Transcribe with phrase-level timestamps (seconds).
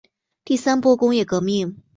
[0.43, 1.77] 第三波工业革命